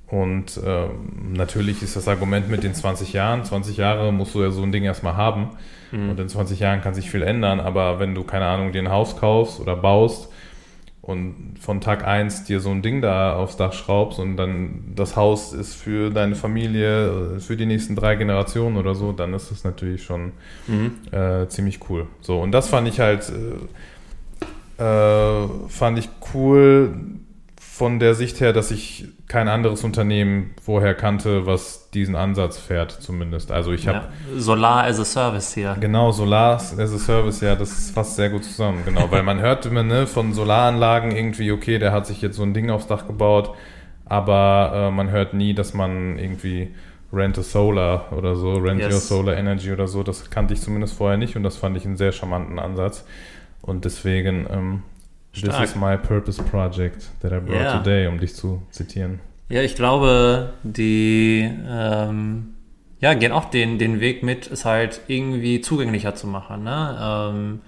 [0.07, 4.51] Und ähm, natürlich ist das Argument mit den 20 Jahren, 20 Jahre musst du ja
[4.51, 5.49] so ein Ding erstmal haben.
[5.91, 6.09] Mhm.
[6.11, 8.91] Und in 20 Jahren kann sich viel ändern, aber wenn du, keine Ahnung, dir ein
[8.91, 10.29] Haus kaufst oder baust,
[11.05, 15.15] und von Tag 1 dir so ein Ding da aufs Dach schraubst und dann das
[15.15, 19.63] Haus ist für deine Familie, für die nächsten drei Generationen oder so, dann ist das
[19.63, 20.31] natürlich schon
[20.67, 20.93] mhm.
[21.11, 22.07] äh, ziemlich cool.
[22.21, 23.31] So, und das fand ich halt,
[24.79, 26.95] äh, äh, fand ich cool,
[27.59, 32.91] von der Sicht her, dass ich kein anderes Unternehmen vorher kannte, was diesen Ansatz fährt,
[32.91, 33.51] zumindest.
[33.51, 34.07] Also ich habe.
[34.31, 35.75] Ja, Solar as a Service hier.
[35.79, 39.09] Genau, Solar as a Service, ja, das fasst sehr gut zusammen, genau.
[39.09, 42.53] weil man hört immer ne, von Solaranlagen irgendwie, okay, der hat sich jetzt so ein
[42.53, 43.55] Ding aufs Dach gebaut,
[44.05, 46.75] aber äh, man hört nie, dass man irgendwie
[47.11, 48.93] Rent a Solar oder so, Rent yes.
[48.93, 51.85] Your Solar Energy oder so, das kannte ich zumindest vorher nicht und das fand ich
[51.85, 53.05] einen sehr charmanten Ansatz.
[53.61, 54.83] Und deswegen ähm,
[55.35, 55.59] Stark.
[55.59, 57.77] This is my purpose project that I brought yeah.
[57.77, 59.19] today, um dich zu zitieren.
[59.49, 62.55] Ja, ich glaube, die ähm,
[62.99, 66.63] ja, gehen auch den, den Weg mit, es halt irgendwie zugänglicher zu machen.
[66.63, 66.97] Ne?
[66.99, 67.61] Ähm,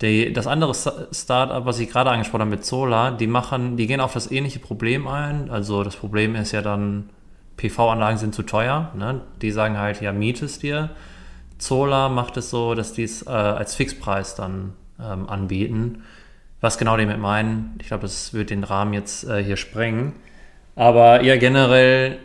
[0.00, 4.00] die, das andere Startup, was ich gerade angesprochen habe mit Solar, die machen, die gehen
[4.00, 5.50] auf das ähnliche Problem ein.
[5.50, 7.10] Also das Problem ist ja dann,
[7.56, 8.92] PV-Anlagen sind zu teuer.
[8.96, 9.22] Ne?
[9.40, 10.90] Die sagen halt, ja, mietest dir.
[11.58, 16.02] Solar macht es so, dass die es äh, als Fixpreis dann ähm, anbieten.
[16.60, 20.14] Was genau die mit meinen, ich glaube, das wird den Rahmen jetzt äh, hier sprengen.
[20.74, 22.18] Aber ja, generell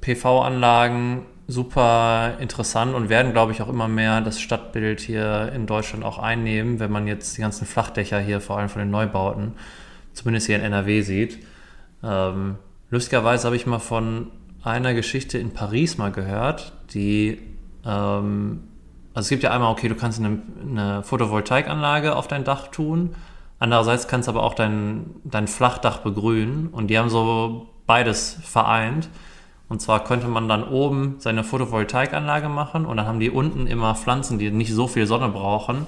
[0.00, 6.04] PV-Anlagen super interessant und werden, glaube ich, auch immer mehr das Stadtbild hier in Deutschland
[6.04, 9.52] auch einnehmen, wenn man jetzt die ganzen Flachdächer hier, vor allem von den Neubauten,
[10.12, 11.38] zumindest hier in NRW sieht.
[12.02, 12.56] Ähm,
[12.90, 14.30] lustigerweise habe ich mal von
[14.62, 17.38] einer Geschichte in Paris mal gehört, die,
[17.84, 18.60] ähm,
[19.12, 23.14] also es gibt ja einmal, okay, du kannst eine, eine Photovoltaikanlage auf dein Dach tun
[23.60, 29.08] Andererseits kannst du aber auch dein, dein Flachdach begrünen und die haben so beides vereint.
[29.68, 33.94] Und zwar könnte man dann oben seine Photovoltaikanlage machen und dann haben die unten immer
[33.94, 35.86] Pflanzen, die nicht so viel Sonne brauchen,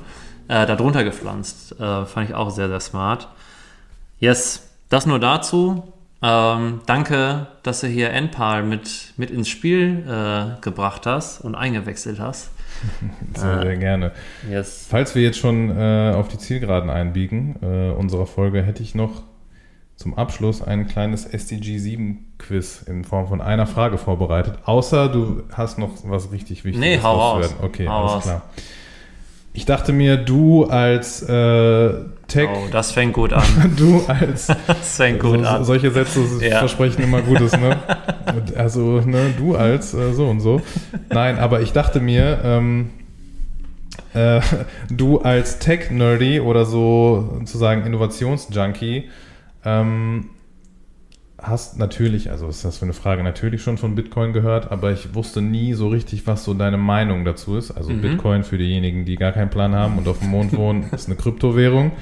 [0.49, 1.81] äh, darunter gepflanzt.
[1.81, 3.27] Äh, fand ich auch sehr, sehr smart.
[4.21, 5.95] Yes, das nur dazu.
[6.21, 12.21] Ähm, danke, dass du hier NPAL mit, mit ins Spiel äh, gebracht hast und eingewechselt
[12.21, 12.51] hast.
[13.35, 14.13] Sehr, sehr gerne.
[14.51, 14.87] Yes.
[14.89, 19.23] Falls wir jetzt schon äh, auf die Zielgeraden einbiegen äh, unserer Folge, hätte ich noch
[19.97, 24.59] zum Abschluss ein kleines SDG 7 Quiz in Form von einer Frage vorbereitet.
[24.65, 27.55] Außer du hast noch was richtig Wichtiges Nee, hau raus.
[27.63, 28.23] Okay, Hau alles raus.
[28.25, 28.43] klar.
[29.55, 31.91] Ich dachte mir, du als äh,
[32.27, 33.43] Tech, Oh, das fängt gut an.
[33.77, 35.65] du als Das fängt gut so, an.
[35.65, 36.59] solche Sätze Ja.
[36.61, 37.77] versprechen immer Gutes, ne?
[38.57, 40.63] Also, ne, du als äh, so und so.
[41.11, 42.91] Nein, aber ich dachte mir, ähm,
[44.15, 44.41] äh,
[44.91, 49.11] du als Tech-Nerdy oder so sozusagen Innovationsjunkie
[49.67, 50.31] ähm,
[51.43, 54.93] hast natürlich, also was ist das für eine Frage, natürlich schon von Bitcoin gehört, aber
[54.93, 57.73] ich wusste nie so richtig, was so deine Meinung dazu ist.
[57.73, 58.01] Also Mhm.
[58.01, 61.17] Bitcoin für diejenigen, die gar keinen Plan haben und auf dem Mond wohnen, ist eine
[61.17, 61.93] Kryptowährung.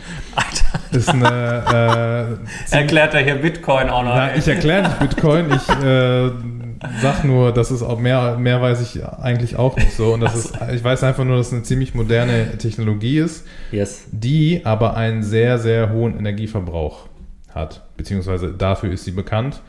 [0.93, 2.39] Ist eine
[2.71, 4.15] äh, Erklärt er hier Bitcoin auch noch.
[4.15, 6.31] na, ich erkläre nicht Bitcoin, ich äh,
[7.01, 10.13] sag nur, das ist auch mehr, mehr weiß ich eigentlich auch nicht so.
[10.15, 14.07] Und das ist, ich weiß einfach nur, dass es eine ziemlich moderne Technologie ist, yes.
[14.13, 17.10] die aber einen sehr, sehr hohen Energieverbrauch
[17.61, 17.83] hat.
[17.97, 19.63] Beziehungsweise dafür ist sie bekannt.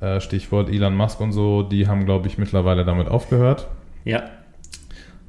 [0.00, 3.68] Äh, Stichwort Elon Musk und so, die haben, glaube ich, mittlerweile damit aufgehört.
[4.04, 4.22] Ja.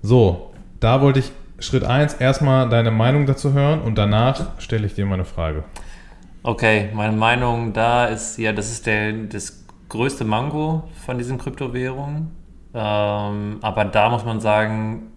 [0.02, 4.94] So, da wollte ich Schritt 1 erstmal deine Meinung dazu hören und danach stelle ich
[4.96, 5.64] dir mal eine Frage.
[6.42, 12.32] Okay, meine Meinung da ist, ja, das ist der, das größte Mango von diesen Kryptowährungen.
[12.74, 15.12] Ähm, aber da muss man sagen,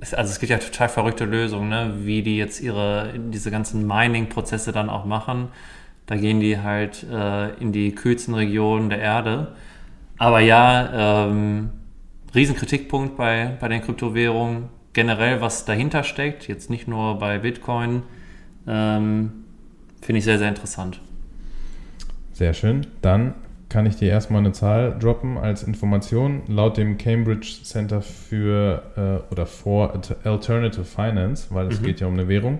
[0.00, 1.94] es, also es gibt ja total verrückte Lösungen, ne?
[1.98, 5.48] wie die jetzt ihre, diese ganzen Mining-Prozesse dann auch machen.
[6.10, 9.52] Da gehen die halt äh, in die kühlsten Regionen der Erde.
[10.18, 11.70] Aber ja, ähm,
[12.34, 14.64] Riesenkritikpunkt bei, bei den Kryptowährungen.
[14.92, 18.02] Generell, was dahinter steckt, jetzt nicht nur bei Bitcoin,
[18.66, 19.30] ähm,
[20.02, 21.00] finde ich sehr, sehr interessant.
[22.32, 22.88] Sehr schön.
[23.02, 23.34] Dann
[23.68, 26.42] kann ich dir erstmal eine Zahl droppen als Information.
[26.48, 28.82] Laut dem Cambridge Center für
[29.28, 29.92] äh, oder for
[30.24, 31.84] Alternative Finance, weil es Mhm.
[31.84, 32.58] geht ja um eine Währung,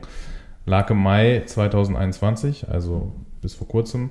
[0.67, 4.11] lag im Mai 2021, also bis vor kurzem,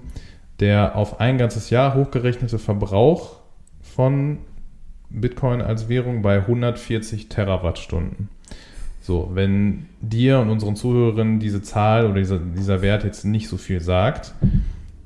[0.60, 3.38] der auf ein ganzes Jahr hochgerechnete Verbrauch
[3.82, 4.40] von
[5.10, 8.30] Bitcoin als Währung bei 140 Terawattstunden.
[9.02, 13.58] So, wenn dir und unseren Zuhörerinnen diese Zahl oder dieser, dieser Wert jetzt nicht so
[13.58, 14.36] viel sagt,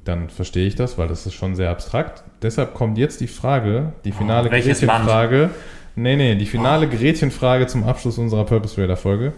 [0.04, 2.24] dann verstehe ich das, weil das ist schon sehr abstrakt.
[2.42, 5.52] Deshalb kommt jetzt die Frage, die finale Oh, Gretchenfrage.
[5.96, 9.34] Nee, nee, die finale Gretchenfrage zum Abschluss unserer Purpose Trader Folge.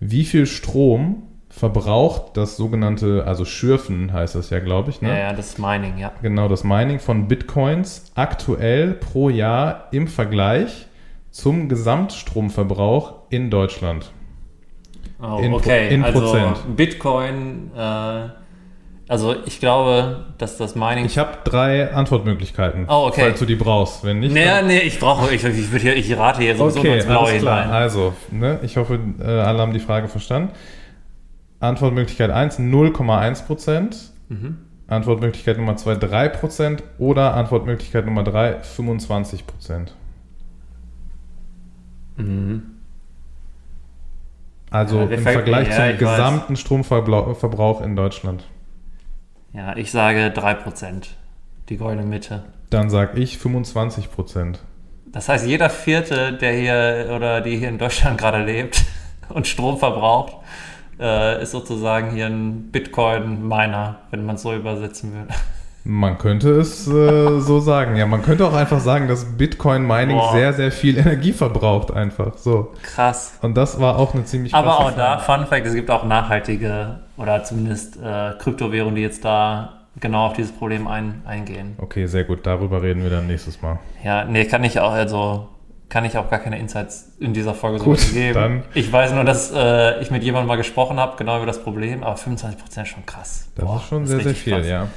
[0.00, 1.22] Wie viel Strom
[1.56, 5.10] verbraucht das sogenannte, also Schürfen heißt das ja, glaube ich, ne?
[5.10, 6.10] Ja, ja, das Mining, ja.
[6.20, 10.86] Genau, das Mining von Bitcoins aktuell pro Jahr im Vergleich
[11.30, 14.10] zum Gesamtstromverbrauch in Deutschland.
[15.22, 16.76] Oh, In okay, in also Prozent.
[16.76, 18.28] Bitcoin, äh,
[19.06, 21.04] also ich glaube, dass das Mining.
[21.04, 23.20] Ich habe drei Antwortmöglichkeiten, Oh, okay.
[23.20, 24.02] falls du die brauchst.
[24.04, 27.06] Wenn nicht, nee, nee, ich brauche, ich, ich, hier, ich rate hier sowieso okay, ins
[27.06, 27.70] Blaue hinein.
[27.70, 30.50] Also, ne, ich hoffe, äh, alle haben die Frage verstanden.
[31.64, 34.12] Antwortmöglichkeit 1, 0,1 Prozent.
[34.28, 34.58] Mhm.
[34.86, 36.82] Antwortmöglichkeit Nummer 2, 3 Prozent.
[36.98, 39.94] Oder Antwortmöglichkeit Nummer 3, 25 Prozent.
[42.16, 42.62] Mhm.
[44.70, 45.98] Also Ja, im Vergleich ja, zum ich weiß.
[45.98, 48.44] gesamten Stromverbrauch Verbrauch in Deutschland.
[49.52, 51.10] Ja, ich sage 3%.
[51.68, 52.44] Die goldene Mitte.
[52.70, 54.60] Dann sage ich 25 Prozent.
[55.06, 58.84] Das heißt, jeder Vierte, der hier oder die hier in Deutschland gerade lebt
[59.28, 60.34] und Strom verbraucht,
[61.00, 65.26] äh, ist sozusagen hier ein Bitcoin-Miner, wenn man es so übersetzen will.
[65.86, 67.96] Man könnte es äh, so sagen.
[67.96, 72.38] Ja, man könnte auch einfach sagen, dass Bitcoin-Mining sehr, sehr viel Energie verbraucht einfach.
[72.38, 72.72] So.
[72.82, 73.38] Krass.
[73.42, 75.38] Und das war auch eine ziemlich Aber auch da, Zahl.
[75.38, 80.32] Fun Fact, es gibt auch nachhaltige oder zumindest äh, Kryptowährungen, die jetzt da genau auf
[80.32, 81.76] dieses Problem ein, eingehen.
[81.78, 82.46] Okay, sehr gut.
[82.46, 83.78] Darüber reden wir dann nächstes Mal.
[84.02, 85.48] Ja, nee, kann ich auch, also
[85.88, 88.34] kann ich auch gar keine Insights in dieser Folge so Gut, geben.
[88.34, 91.62] dann- Ich weiß nur, dass äh, ich mit jemandem mal gesprochen habe, genau über das
[91.62, 93.48] Problem, aber 25% ist schon krass.
[93.54, 94.66] Das Boah, ist schon sehr, sehr richtig viel, krass.
[94.66, 94.88] ja.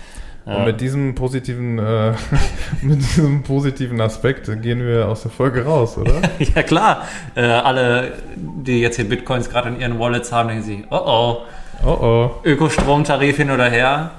[0.46, 0.56] Ja.
[0.60, 2.14] Und mit diesem positiven, äh,
[2.82, 6.22] mit diesem positiven Aspekt gehen wir aus der Folge raus, oder?
[6.56, 7.02] Ja, klar.
[7.36, 11.38] Äh, alle, die jetzt hier Bitcoins gerade in ihren Wallets haben, denken sich, oh oh,
[11.86, 12.32] Oh oh.
[12.46, 14.12] Ökostromtarif hin oder her.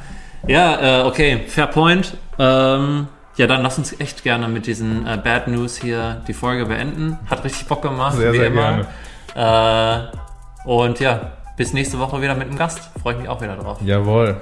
[0.47, 2.14] Ja, äh, okay, fair point.
[2.38, 3.09] Ähm,
[3.39, 7.18] ja, dann lass uns echt gerne mit diesen äh, Bad News hier die Folge beenden.
[7.30, 8.86] Hat richtig Bock gemacht, Sehr, wie sehr immer.
[9.34, 12.91] Äh, und ja, bis nächste Woche wieder mit einem Gast.
[13.01, 13.78] Freue ich mich auch wieder drauf.
[13.80, 14.41] Jawohl.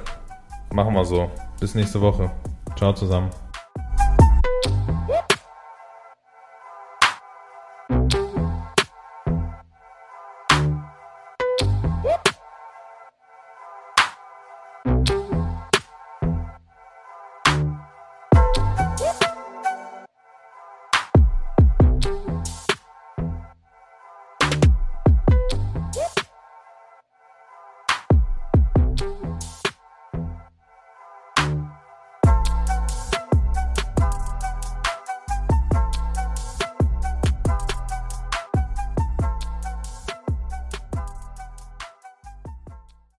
[0.72, 1.30] Machen wir so.
[1.60, 2.30] Bis nächste Woche.
[2.76, 3.30] Ciao zusammen.